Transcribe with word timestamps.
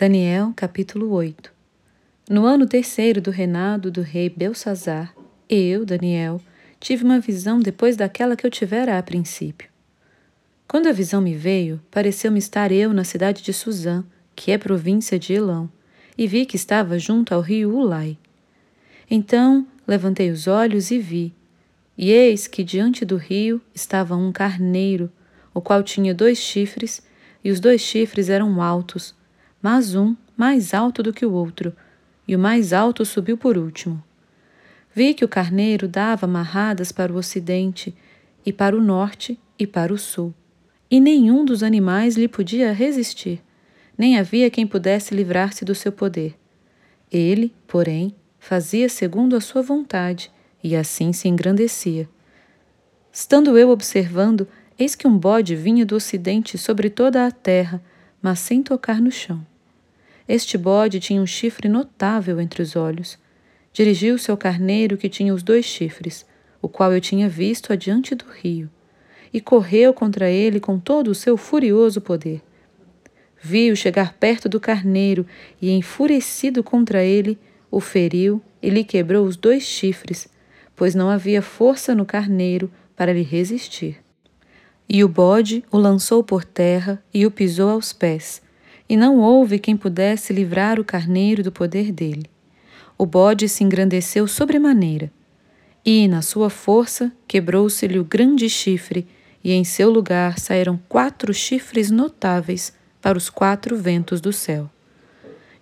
Daniel, 0.00 0.54
capítulo 0.56 1.10
8 1.10 1.52
No 2.30 2.46
ano 2.46 2.66
terceiro 2.66 3.20
do 3.20 3.30
reinado 3.30 3.90
do 3.90 4.00
rei 4.00 4.30
Belsazar, 4.30 5.14
eu, 5.46 5.84
Daniel, 5.84 6.40
tive 6.80 7.04
uma 7.04 7.20
visão 7.20 7.60
depois 7.60 7.96
daquela 7.98 8.34
que 8.34 8.46
eu 8.46 8.50
tivera 8.50 8.96
a 8.96 9.02
princípio. 9.02 9.68
Quando 10.66 10.86
a 10.86 10.92
visão 10.92 11.20
me 11.20 11.34
veio, 11.34 11.82
pareceu-me 11.90 12.38
estar 12.38 12.72
eu 12.72 12.94
na 12.94 13.04
cidade 13.04 13.42
de 13.42 13.52
Suzã, 13.52 14.02
que 14.34 14.50
é 14.50 14.56
província 14.56 15.18
de 15.18 15.34
Elão, 15.34 15.70
e 16.16 16.26
vi 16.26 16.46
que 16.46 16.56
estava 16.56 16.98
junto 16.98 17.34
ao 17.34 17.42
rio 17.42 17.70
Ulai. 17.70 18.16
Então 19.10 19.66
levantei 19.86 20.30
os 20.30 20.46
olhos 20.46 20.90
e 20.90 20.98
vi, 20.98 21.34
e 21.98 22.10
eis 22.10 22.46
que 22.46 22.64
diante 22.64 23.04
do 23.04 23.18
rio 23.18 23.60
estava 23.74 24.16
um 24.16 24.32
carneiro, 24.32 25.12
o 25.52 25.60
qual 25.60 25.82
tinha 25.82 26.14
dois 26.14 26.38
chifres, 26.38 27.02
e 27.44 27.50
os 27.50 27.60
dois 27.60 27.82
chifres 27.82 28.30
eram 28.30 28.62
altos, 28.62 29.14
mas 29.62 29.94
um 29.94 30.16
mais 30.36 30.72
alto 30.72 31.02
do 31.02 31.12
que 31.12 31.26
o 31.26 31.32
outro, 31.32 31.74
e 32.26 32.34
o 32.34 32.38
mais 32.38 32.72
alto 32.72 33.04
subiu 33.04 33.36
por 33.36 33.58
último. 33.58 34.02
Vi 34.94 35.14
que 35.14 35.24
o 35.24 35.28
carneiro 35.28 35.86
dava 35.86 36.26
amarradas 36.26 36.90
para 36.90 37.12
o 37.12 37.16
ocidente, 37.16 37.94
e 38.44 38.52
para 38.52 38.76
o 38.76 38.80
norte 38.80 39.38
e 39.58 39.66
para 39.66 39.92
o 39.92 39.98
sul, 39.98 40.34
e 40.90 40.98
nenhum 40.98 41.44
dos 41.44 41.62
animais 41.62 42.16
lhe 42.16 42.26
podia 42.26 42.72
resistir, 42.72 43.42
nem 43.96 44.18
havia 44.18 44.50
quem 44.50 44.66
pudesse 44.66 45.14
livrar-se 45.14 45.64
do 45.64 45.74
seu 45.74 45.92
poder. 45.92 46.34
Ele, 47.12 47.54
porém, 47.66 48.14
fazia 48.38 48.88
segundo 48.88 49.36
a 49.36 49.40
sua 49.40 49.62
vontade, 49.62 50.32
e 50.64 50.74
assim 50.74 51.12
se 51.12 51.28
engrandecia. 51.28 52.08
Estando 53.12 53.58
eu 53.58 53.70
observando, 53.70 54.48
eis 54.78 54.94
que 54.94 55.06
um 55.06 55.18
bode 55.18 55.54
vinha 55.54 55.84
do 55.84 55.96
ocidente 55.96 56.56
sobre 56.56 56.88
toda 56.88 57.26
a 57.26 57.30
terra, 57.30 57.82
mas 58.22 58.38
sem 58.38 58.62
tocar 58.62 59.00
no 59.00 59.10
chão. 59.10 59.49
Este 60.32 60.56
bode 60.56 61.00
tinha 61.00 61.20
um 61.20 61.26
chifre 61.26 61.68
notável 61.68 62.40
entre 62.40 62.62
os 62.62 62.76
olhos. 62.76 63.18
Dirigiu-se 63.72 64.30
ao 64.30 64.36
carneiro 64.36 64.96
que 64.96 65.08
tinha 65.08 65.34
os 65.34 65.42
dois 65.42 65.64
chifres, 65.64 66.24
o 66.62 66.68
qual 66.68 66.92
eu 66.92 67.00
tinha 67.00 67.28
visto 67.28 67.72
adiante 67.72 68.14
do 68.14 68.24
rio, 68.26 68.70
e 69.32 69.40
correu 69.40 69.92
contra 69.92 70.30
ele 70.30 70.60
com 70.60 70.78
todo 70.78 71.08
o 71.08 71.16
seu 71.16 71.36
furioso 71.36 72.00
poder. 72.00 72.42
Viu 73.42 73.74
chegar 73.74 74.14
perto 74.20 74.48
do 74.48 74.60
carneiro 74.60 75.26
e, 75.60 75.72
enfurecido 75.72 76.62
contra 76.62 77.02
ele, 77.02 77.36
o 77.68 77.80
feriu 77.80 78.40
e 78.62 78.70
lhe 78.70 78.84
quebrou 78.84 79.26
os 79.26 79.34
dois 79.34 79.64
chifres, 79.64 80.28
pois 80.76 80.94
não 80.94 81.10
havia 81.10 81.42
força 81.42 81.92
no 81.92 82.06
carneiro 82.06 82.70
para 82.94 83.12
lhe 83.12 83.22
resistir. 83.22 83.96
E 84.88 85.02
o 85.02 85.08
bode 85.08 85.64
o 85.72 85.76
lançou 85.76 86.22
por 86.22 86.44
terra 86.44 87.02
e 87.12 87.26
o 87.26 87.32
pisou 87.32 87.68
aos 87.68 87.92
pés, 87.92 88.40
e 88.90 88.96
não 88.96 89.18
houve 89.20 89.60
quem 89.60 89.76
pudesse 89.76 90.32
livrar 90.32 90.80
o 90.80 90.84
carneiro 90.84 91.44
do 91.44 91.52
poder 91.52 91.92
dele. 91.92 92.26
O 92.98 93.06
bode 93.06 93.48
se 93.48 93.62
engrandeceu 93.62 94.26
sobremaneira, 94.26 95.12
e, 95.86 96.08
na 96.08 96.22
sua 96.22 96.50
força, 96.50 97.12
quebrou-se-lhe 97.28 98.00
o 98.00 98.04
grande 98.04 98.50
chifre, 98.50 99.06
e 99.44 99.52
em 99.52 99.62
seu 99.62 99.88
lugar 99.90 100.40
saíram 100.40 100.76
quatro 100.88 101.32
chifres 101.32 101.88
notáveis 101.88 102.72
para 103.00 103.16
os 103.16 103.30
quatro 103.30 103.76
ventos 103.76 104.20
do 104.20 104.32
céu. 104.32 104.68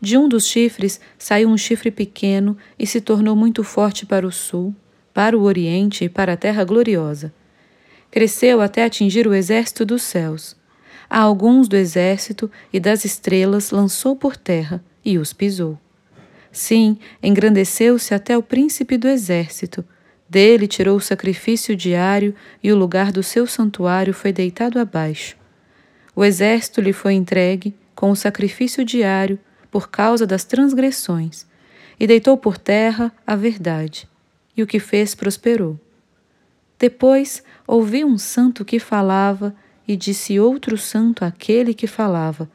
De 0.00 0.16
um 0.16 0.26
dos 0.26 0.46
chifres 0.46 0.98
saiu 1.18 1.50
um 1.50 1.58
chifre 1.58 1.90
pequeno 1.90 2.56
e 2.78 2.86
se 2.86 2.98
tornou 2.98 3.36
muito 3.36 3.62
forte 3.62 4.06
para 4.06 4.26
o 4.26 4.32
sul, 4.32 4.74
para 5.12 5.36
o 5.36 5.42
oriente 5.42 6.04
e 6.04 6.08
para 6.08 6.32
a 6.32 6.36
terra 6.36 6.64
gloriosa. 6.64 7.30
Cresceu 8.10 8.62
até 8.62 8.84
atingir 8.84 9.26
o 9.26 9.34
exército 9.34 9.84
dos 9.84 10.02
céus 10.02 10.56
a 11.08 11.20
alguns 11.20 11.68
do 11.68 11.76
exército 11.76 12.50
e 12.72 12.78
das 12.78 13.04
estrelas 13.04 13.70
lançou 13.70 14.14
por 14.14 14.36
terra 14.36 14.82
e 15.04 15.18
os 15.18 15.32
pisou. 15.32 15.78
Sim, 16.50 16.98
engrandeceu-se 17.22 18.14
até 18.14 18.36
o 18.36 18.42
príncipe 18.42 18.96
do 18.96 19.08
exército. 19.08 19.84
Dele 20.28 20.66
tirou 20.66 20.96
o 20.96 21.00
sacrifício 21.00 21.74
diário 21.74 22.34
e 22.62 22.72
o 22.72 22.76
lugar 22.76 23.12
do 23.12 23.22
seu 23.22 23.46
santuário 23.46 24.12
foi 24.12 24.32
deitado 24.32 24.78
abaixo. 24.78 25.36
O 26.14 26.24
exército 26.24 26.80
lhe 26.80 26.92
foi 26.92 27.14
entregue 27.14 27.74
com 27.94 28.10
o 28.10 28.16
sacrifício 28.16 28.84
diário 28.84 29.38
por 29.70 29.88
causa 29.88 30.26
das 30.26 30.44
transgressões, 30.44 31.46
e 32.00 32.06
deitou 32.06 32.36
por 32.36 32.56
terra 32.56 33.12
a 33.26 33.36
verdade, 33.36 34.08
e 34.56 34.62
o 34.62 34.66
que 34.66 34.78
fez 34.78 35.14
prosperou. 35.14 35.78
Depois 36.78 37.42
ouvi 37.66 38.04
um 38.04 38.16
santo 38.16 38.64
que 38.64 38.78
falava 38.78 39.54
e 39.88 39.96
disse 39.96 40.38
outro 40.38 40.76
santo 40.76 41.24
àquele 41.24 41.72
que 41.72 41.86
falava: 41.86 42.48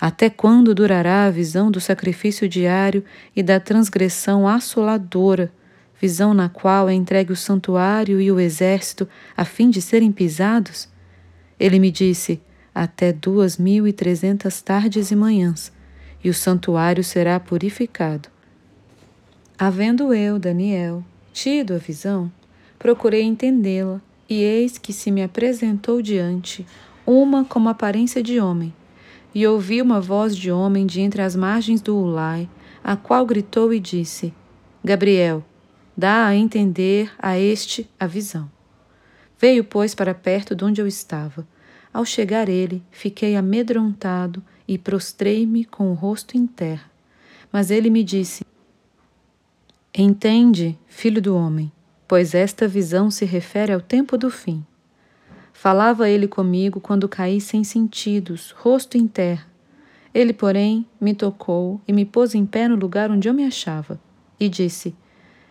Até 0.00 0.30
quando 0.30 0.74
durará 0.74 1.26
a 1.26 1.30
visão 1.30 1.70
do 1.70 1.80
sacrifício 1.80 2.48
diário 2.48 3.04
e 3.36 3.42
da 3.42 3.60
transgressão 3.60 4.48
assoladora, 4.48 5.52
visão 6.00 6.32
na 6.32 6.48
qual 6.48 6.88
é 6.88 6.94
entregue 6.94 7.30
o 7.30 7.36
santuário 7.36 8.18
e 8.18 8.32
o 8.32 8.40
exército 8.40 9.06
a 9.36 9.44
fim 9.44 9.68
de 9.68 9.82
serem 9.82 10.10
pisados? 10.10 10.88
Ele 11.60 11.78
me 11.78 11.90
disse: 11.90 12.40
Até 12.74 13.12
duas 13.12 13.58
mil 13.58 13.86
e 13.86 13.92
trezentas 13.92 14.62
tardes 14.62 15.10
e 15.10 15.16
manhãs, 15.16 15.70
e 16.24 16.30
o 16.30 16.34
santuário 16.34 17.04
será 17.04 17.38
purificado. 17.38 18.30
Havendo 19.58 20.14
eu, 20.14 20.38
Daniel, 20.38 21.04
tido 21.32 21.74
a 21.74 21.78
visão, 21.78 22.32
procurei 22.78 23.22
entendê-la 23.22 24.00
e 24.28 24.42
eis 24.42 24.78
que 24.78 24.92
se 24.92 25.10
me 25.10 25.22
apresentou 25.22 26.00
diante 26.00 26.66
uma 27.06 27.44
como 27.44 27.68
aparência 27.68 28.22
de 28.22 28.38
homem, 28.40 28.72
e 29.34 29.46
ouvi 29.46 29.80
uma 29.80 30.00
voz 30.00 30.36
de 30.36 30.50
homem 30.50 30.86
de 30.86 31.00
entre 31.00 31.22
as 31.22 31.34
margens 31.34 31.80
do 31.80 31.96
Ulai, 31.96 32.48
a 32.84 32.96
qual 32.96 33.24
gritou 33.24 33.72
e 33.72 33.80
disse: 33.80 34.32
Gabriel, 34.84 35.44
dá 35.96 36.26
a 36.26 36.34
entender 36.34 37.12
a 37.18 37.38
este 37.38 37.88
a 37.98 38.06
visão. 38.06 38.50
Veio, 39.38 39.64
pois, 39.64 39.94
para 39.94 40.14
perto 40.14 40.54
de 40.54 40.64
onde 40.64 40.80
eu 40.80 40.86
estava. 40.86 41.46
Ao 41.92 42.04
chegar 42.04 42.48
ele, 42.48 42.82
fiquei 42.90 43.36
amedrontado 43.36 44.42
e 44.66 44.78
prostrei-me 44.78 45.64
com 45.64 45.90
o 45.90 45.94
rosto 45.94 46.36
em 46.36 46.46
terra. 46.46 46.90
Mas 47.52 47.70
ele 47.70 47.90
me 47.90 48.04
disse: 48.04 48.44
Entende, 49.94 50.78
filho 50.86 51.20
do 51.20 51.36
homem, 51.36 51.70
pois 52.06 52.34
esta 52.34 52.68
visão 52.68 53.10
se 53.10 53.24
refere 53.24 53.72
ao 53.72 53.80
tempo 53.80 54.18
do 54.18 54.30
fim. 54.30 54.64
Falava 55.52 56.08
ele 56.08 56.26
comigo 56.26 56.80
quando 56.80 57.08
caí 57.08 57.40
sem 57.40 57.62
sentidos, 57.62 58.52
rosto 58.58 58.98
em 58.98 59.06
terra. 59.06 59.46
Ele, 60.14 60.32
porém, 60.32 60.86
me 61.00 61.14
tocou 61.14 61.80
e 61.86 61.92
me 61.92 62.04
pôs 62.04 62.34
em 62.34 62.44
pé 62.44 62.68
no 62.68 62.76
lugar 62.76 63.10
onde 63.10 63.28
eu 63.28 63.34
me 63.34 63.44
achava, 63.44 64.00
e 64.38 64.48
disse: 64.48 64.94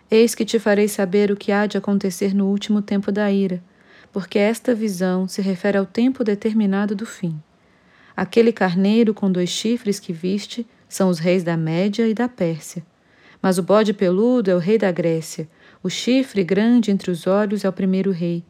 Eis 0.09 0.35
que 0.35 0.45
te 0.45 0.59
farei 0.59 0.87
saber 0.87 1.31
o 1.31 1.35
que 1.35 1.51
há 1.51 1.65
de 1.65 1.77
acontecer 1.77 2.35
no 2.35 2.47
último 2.47 2.81
tempo 2.81 3.11
da 3.11 3.31
ira, 3.31 3.63
porque 4.11 4.37
esta 4.37 4.75
visão 4.75 5.27
se 5.27 5.41
refere 5.41 5.77
ao 5.77 5.85
tempo 5.85 6.23
determinado 6.23 6.93
do 6.95 7.05
fim. 7.05 7.41
Aquele 8.15 8.51
carneiro 8.51 9.13
com 9.13 9.31
dois 9.31 9.49
chifres 9.49 9.99
que 9.99 10.11
viste 10.11 10.67
são 10.87 11.09
os 11.09 11.19
reis 11.19 11.43
da 11.43 11.55
Média 11.55 12.07
e 12.07 12.13
da 12.13 12.27
Pérsia. 12.27 12.85
Mas 13.41 13.57
o 13.57 13.63
bode 13.63 13.93
peludo 13.93 14.51
é 14.51 14.55
o 14.55 14.59
rei 14.59 14.77
da 14.77 14.91
Grécia, 14.91 15.49
o 15.83 15.89
chifre 15.89 16.43
grande 16.43 16.91
entre 16.91 17.09
os 17.09 17.25
olhos 17.25 17.65
é 17.65 17.69
o 17.69 17.73
primeiro 17.73 18.11
rei. 18.11 18.43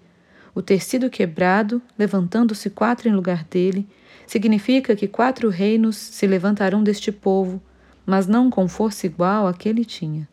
O 0.54 0.62
tecido 0.62 1.10
quebrado, 1.10 1.82
levantando-se 1.98 2.70
quatro 2.70 3.08
em 3.08 3.14
lugar 3.14 3.46
dele, 3.46 3.88
significa 4.28 4.96
que 4.98 5.08
quatro 5.08 5.48
reinos 5.48 5.96
se 5.96 6.28
levantarão 6.28 6.84
deste 6.84 7.10
povo, 7.10 7.62
mas 8.06 8.28
não 8.28 8.50
com 8.50 8.68
força 8.68 9.06
igual 9.06 9.48
a 9.48 9.54
que 9.54 9.70
ele 9.70 9.86
tinha. 9.86 10.28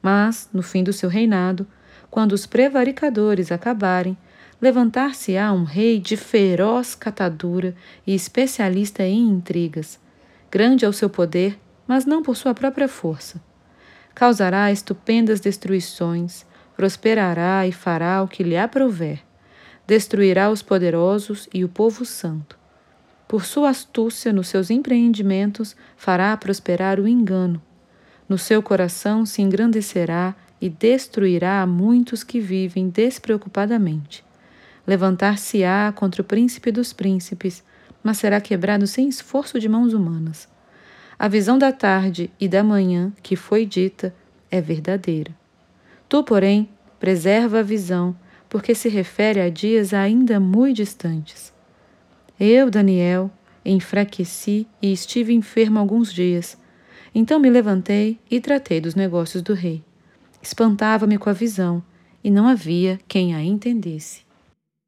Mas, 0.00 0.48
no 0.52 0.62
fim 0.62 0.84
do 0.84 0.92
seu 0.92 1.08
reinado, 1.08 1.66
quando 2.08 2.32
os 2.32 2.46
prevaricadores 2.46 3.50
acabarem, 3.50 4.16
levantar-se-á 4.60 5.52
um 5.52 5.64
rei 5.64 5.98
de 5.98 6.16
feroz 6.16 6.94
catadura 6.94 7.74
e 8.06 8.14
especialista 8.14 9.02
em 9.02 9.28
intrigas. 9.28 9.98
Grande 10.48 10.84
é 10.84 10.88
o 10.88 10.92
seu 10.92 11.10
poder, 11.10 11.58
mas 11.84 12.06
não 12.06 12.22
por 12.22 12.36
sua 12.36 12.54
própria 12.54 12.86
força 12.86 13.40
causará 14.14 14.70
estupendas 14.70 15.40
destruições, 15.40 16.44
prosperará 16.76 17.66
e 17.66 17.72
fará 17.72 18.22
o 18.22 18.28
que 18.28 18.42
lhe 18.42 18.56
aprouver, 18.56 19.20
destruirá 19.86 20.50
os 20.50 20.62
poderosos 20.62 21.48
e 21.52 21.64
o 21.64 21.68
povo 21.68 22.04
santo. 22.04 22.58
Por 23.28 23.44
sua 23.44 23.70
astúcia 23.70 24.32
nos 24.32 24.48
seus 24.48 24.68
empreendimentos, 24.68 25.74
fará 25.96 26.36
prosperar 26.36 27.00
o 27.00 27.08
engano. 27.08 27.62
No 28.28 28.36
seu 28.36 28.62
coração 28.62 29.24
se 29.24 29.40
engrandecerá 29.40 30.34
e 30.60 30.68
destruirá 30.68 31.62
a 31.62 31.66
muitos 31.66 32.22
que 32.22 32.40
vivem 32.40 32.88
despreocupadamente. 32.88 34.24
Levantar-se-á 34.86 35.92
contra 35.92 36.20
o 36.20 36.24
príncipe 36.24 36.70
dos 36.70 36.92
príncipes, 36.92 37.64
mas 38.02 38.18
será 38.18 38.40
quebrado 38.40 38.86
sem 38.86 39.08
esforço 39.08 39.58
de 39.58 39.68
mãos 39.68 39.92
humanas. 39.92 40.51
A 41.22 41.28
visão 41.28 41.56
da 41.56 41.70
tarde 41.70 42.32
e 42.40 42.48
da 42.48 42.64
manhã 42.64 43.12
que 43.22 43.36
foi 43.36 43.64
dita 43.64 44.12
é 44.50 44.60
verdadeira. 44.60 45.30
Tu, 46.08 46.20
porém, 46.24 46.68
preserva 46.98 47.60
a 47.60 47.62
visão, 47.62 48.16
porque 48.48 48.74
se 48.74 48.88
refere 48.88 49.40
a 49.40 49.48
dias 49.48 49.94
ainda 49.94 50.40
muito 50.40 50.78
distantes. 50.78 51.52
Eu, 52.40 52.68
Daniel, 52.68 53.30
Enfraqueci 53.64 54.66
e 54.82 54.92
estive 54.92 55.32
enfermo 55.32 55.78
alguns 55.78 56.12
dias. 56.12 56.58
Então 57.14 57.38
me 57.38 57.48
levantei 57.48 58.18
e 58.28 58.40
tratei 58.40 58.80
dos 58.80 58.96
negócios 58.96 59.44
do 59.44 59.54
rei. 59.54 59.80
Espantava-me 60.42 61.18
com 61.18 61.30
a 61.30 61.32
visão, 61.32 61.84
e 62.24 62.32
não 62.32 62.48
havia 62.48 62.98
quem 63.06 63.32
a 63.32 63.40
entendesse. 63.40 64.22